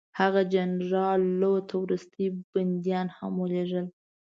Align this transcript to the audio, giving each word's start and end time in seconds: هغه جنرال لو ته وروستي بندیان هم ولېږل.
هغه 0.19 0.41
جنرال 0.53 1.21
لو 1.41 1.53
ته 1.67 1.75
وروستي 1.83 2.25
بندیان 2.51 3.07
هم 3.17 3.33
ولېږل. 3.41 3.85